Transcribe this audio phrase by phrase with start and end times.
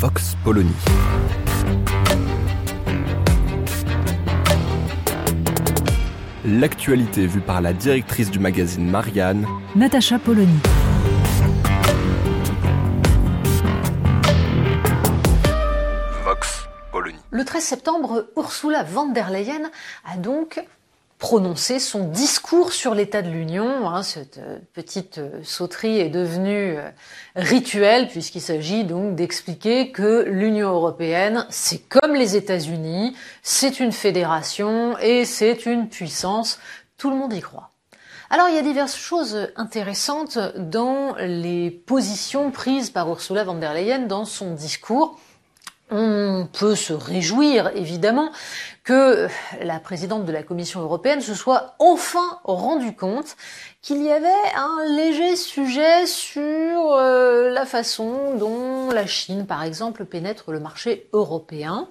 [0.00, 0.70] Vox Polony.
[6.44, 10.60] L'actualité vue par la directrice du magazine Marianne, Natacha Polony.
[16.24, 17.18] Vox Polony.
[17.32, 19.68] Le 13 septembre, Ursula von der Leyen
[20.04, 20.64] a donc
[21.18, 23.88] prononcé son discours sur l'état de l'Union.
[23.88, 26.90] Hein, cette euh, petite euh, sauterie est devenue euh,
[27.34, 34.96] rituelle puisqu'il s'agit donc d'expliquer que l'Union européenne, c'est comme les États-Unis, c'est une fédération
[34.98, 36.60] et c'est une puissance.
[36.96, 37.70] Tout le monde y croit.
[38.30, 43.72] Alors il y a diverses choses intéressantes dans les positions prises par Ursula von der
[43.72, 45.18] Leyen dans son discours.
[45.90, 48.30] On peut se réjouir évidemment
[48.84, 49.28] que
[49.62, 53.36] la présidente de la Commission européenne se soit enfin rendu compte
[53.80, 60.04] qu'il y avait un léger sujet sur euh, la façon dont la Chine, par exemple,
[60.04, 61.88] pénètre le marché européen.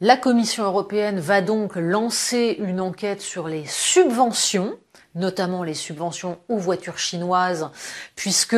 [0.00, 4.78] La Commission européenne va donc lancer une enquête sur les subventions,
[5.14, 7.70] notamment les subventions aux voitures chinoises,
[8.14, 8.56] puisque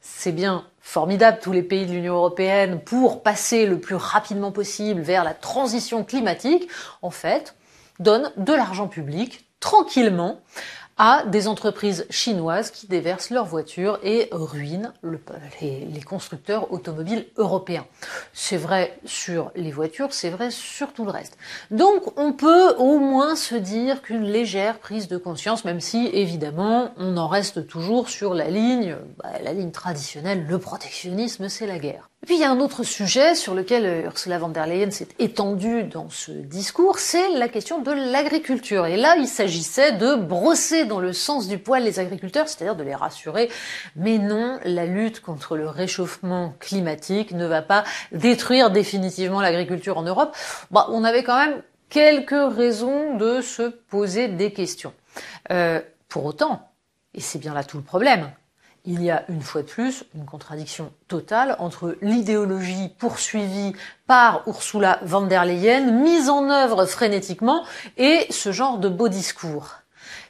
[0.00, 5.00] c'est bien formidable tous les pays de l'Union européenne pour passer le plus rapidement possible
[5.00, 6.68] vers la transition climatique,
[7.02, 7.56] en fait,
[7.98, 10.40] donne de l'argent public tranquillement
[10.98, 15.20] à des entreprises chinoises qui déversent leurs voitures et ruinent le,
[15.60, 17.86] les, les, constructeurs automobiles européens.
[18.32, 21.36] C'est vrai sur les voitures, c'est vrai sur tout le reste.
[21.70, 26.92] Donc on peut au moins se dire qu'une légère prise de conscience, même si évidemment
[26.96, 31.78] on en reste toujours sur la ligne, bah, la ligne traditionnelle, le protectionnisme c'est la
[31.78, 32.08] guerre.
[32.26, 35.06] Et puis il y a un autre sujet sur lequel Ursula von der Leyen s'est
[35.20, 38.84] étendue dans ce discours, c'est la question de l'agriculture.
[38.86, 42.82] Et là, il s'agissait de brosser dans le sens du poil les agriculteurs, c'est-à-dire de
[42.82, 43.48] les rassurer.
[43.94, 50.02] Mais non, la lutte contre le réchauffement climatique ne va pas détruire définitivement l'agriculture en
[50.02, 50.36] Europe.
[50.72, 54.94] Bah, on avait quand même quelques raisons de se poser des questions.
[55.52, 56.72] Euh, pour autant,
[57.14, 58.32] et c'est bien là tout le problème,
[58.86, 63.74] il y a une fois de plus une contradiction totale entre l'idéologie poursuivie
[64.06, 67.64] par Ursula von der Leyen, mise en œuvre frénétiquement,
[67.96, 69.74] et ce genre de beau discours.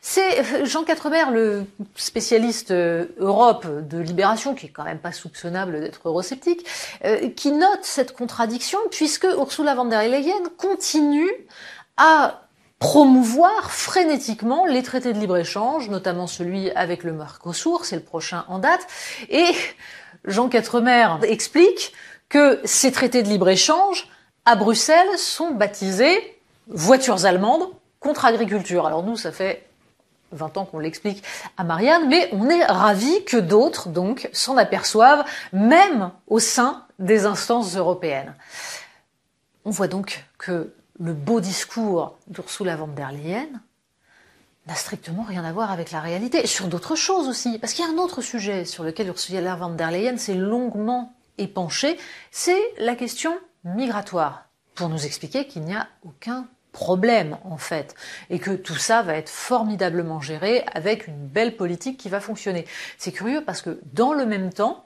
[0.00, 1.64] C'est Jean Quatremer, le
[1.96, 6.64] spécialiste Europe de Libération, qui est quand même pas soupçonnable d'être eurosceptique,
[7.04, 11.30] euh, qui note cette contradiction puisque Ursula von der Leyen continue
[11.96, 12.45] à
[12.78, 18.58] promouvoir frénétiquement les traités de libre-échange, notamment celui avec le Mercosur, c'est le prochain en
[18.58, 18.86] date,
[19.30, 19.50] et
[20.24, 21.92] Jean Quatremer explique
[22.28, 24.08] que ces traités de libre-échange,
[24.44, 27.68] à Bruxelles, sont baptisés voitures allemandes
[28.00, 28.86] contre agriculture.
[28.86, 29.66] Alors nous, ça fait
[30.32, 31.22] 20 ans qu'on l'explique
[31.56, 37.26] à Marianne, mais on est ravis que d'autres, donc, s'en aperçoivent, même au sein des
[37.26, 38.34] instances européennes.
[39.64, 43.48] On voit donc que le beau discours d'Ursula von der Leyen
[44.66, 46.46] n'a strictement rien à voir avec la réalité.
[46.46, 49.70] Sur d'autres choses aussi, parce qu'il y a un autre sujet sur lequel Ursula von
[49.70, 51.98] der Leyen s'est longuement épanchée,
[52.30, 57.94] c'est la question migratoire, pour nous expliquer qu'il n'y a aucun problème en fait,
[58.28, 62.66] et que tout ça va être formidablement géré avec une belle politique qui va fonctionner.
[62.98, 64.84] C'est curieux parce que dans le même temps,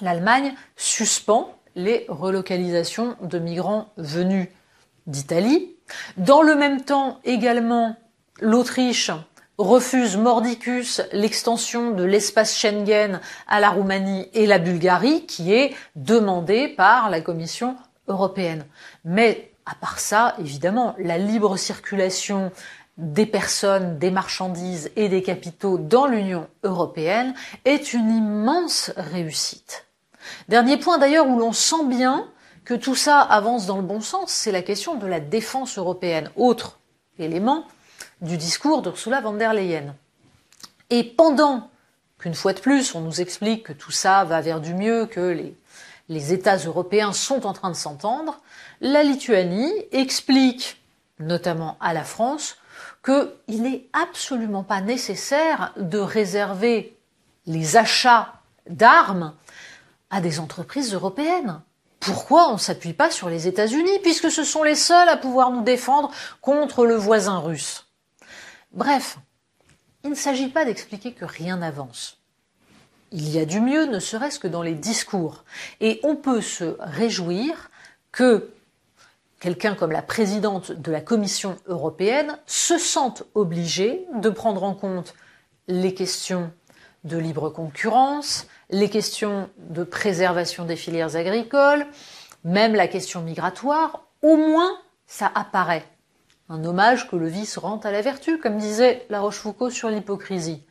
[0.00, 4.48] l'Allemagne suspend les relocalisations de migrants venus
[5.08, 5.74] d'Italie.
[6.16, 7.96] Dans le même temps, également,
[8.40, 9.10] l'Autriche
[9.58, 16.68] refuse mordicus l'extension de l'espace Schengen à la Roumanie et la Bulgarie, qui est demandée
[16.68, 17.74] par la Commission
[18.06, 18.64] européenne.
[19.04, 22.52] Mais à part ça, évidemment, la libre circulation
[22.96, 27.34] des personnes, des marchandises et des capitaux dans l'Union européenne
[27.64, 29.86] est une immense réussite.
[30.48, 32.28] Dernier point d'ailleurs où l'on sent bien
[32.68, 36.30] que tout ça avance dans le bon sens, c'est la question de la défense européenne,
[36.36, 36.78] autre
[37.18, 37.66] élément
[38.20, 39.96] du discours d'Ursula von der Leyen.
[40.90, 41.70] Et pendant
[42.18, 45.30] qu'une fois de plus, on nous explique que tout ça va vers du mieux, que
[45.30, 45.56] les,
[46.10, 48.38] les États européens sont en train de s'entendre,
[48.82, 50.78] la Lituanie explique,
[51.20, 52.58] notamment à la France,
[53.02, 56.98] qu'il n'est absolument pas nécessaire de réserver
[57.46, 58.34] les achats
[58.68, 59.32] d'armes
[60.10, 61.62] à des entreprises européennes.
[62.00, 65.50] Pourquoi on ne s'appuie pas sur les États-Unis, puisque ce sont les seuls à pouvoir
[65.50, 66.10] nous défendre
[66.40, 67.86] contre le voisin russe?
[68.72, 69.18] Bref,
[70.04, 72.18] il ne s'agit pas d'expliquer que rien n'avance.
[73.10, 75.44] Il y a du mieux, ne serait-ce que dans les discours.
[75.80, 77.70] Et on peut se réjouir
[78.12, 78.50] que
[79.40, 85.14] quelqu'un comme la présidente de la Commission européenne se sente obligé de prendre en compte
[85.68, 86.52] les questions
[87.04, 91.86] de libre concurrence, les questions de préservation des filières agricoles,
[92.44, 95.84] même la question migratoire, au moins ça apparaît.
[96.48, 100.64] Un hommage que le vice rend à la vertu, comme disait La Rochefoucauld sur l'hypocrisie.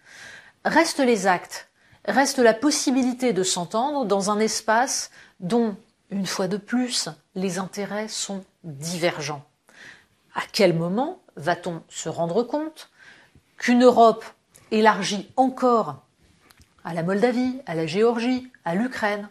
[0.66, 1.70] Restent les actes,
[2.06, 5.76] reste la possibilité de s'entendre dans un espace dont,
[6.10, 9.46] une fois de plus, les intérêts sont divergents.
[10.36, 12.90] À quel moment va-t-on se rendre compte
[13.58, 14.26] qu'une Europe
[14.72, 16.07] élargie encore
[16.88, 19.28] à la Moldavie, à la Géorgie, à l'Ukraine,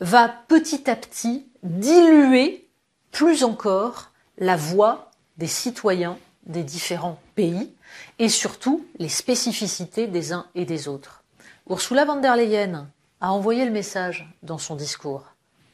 [0.00, 2.66] va petit à petit diluer
[3.10, 6.16] plus encore la voix des citoyens
[6.46, 7.74] des différents pays
[8.18, 11.22] et surtout les spécificités des uns et des autres.
[11.68, 12.88] Ursula von der Leyen
[13.20, 15.24] a envoyé le message dans son discours.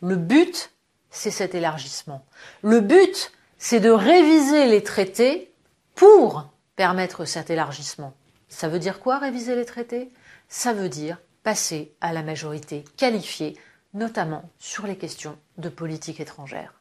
[0.02, 0.72] Le but,
[1.10, 2.24] c'est cet élargissement.
[2.62, 5.52] Le but, c'est de réviser les traités
[5.94, 8.14] pour permettre cet élargissement.
[8.48, 10.10] Ça veut dire quoi réviser les traités?
[10.48, 13.56] Ça veut dire passer à la majorité qualifiée,
[13.94, 16.74] notamment sur les questions de politique étrangère.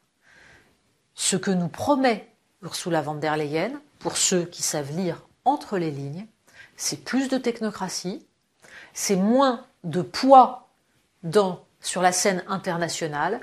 [1.13, 2.33] Ce que nous promet
[2.63, 6.27] Ursula von der Leyen, pour ceux qui savent lire entre les lignes,
[6.75, 8.25] c'est plus de technocratie,
[8.93, 10.69] c'est moins de poids
[11.81, 13.41] sur la scène internationale,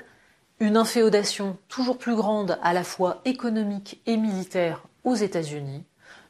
[0.59, 5.83] une inféodation toujours plus grande à la fois économique et militaire aux États-Unis,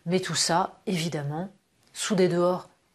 [0.06, 1.50] mais tout ça, évidemment,
[1.94, 2.70] sous des dehors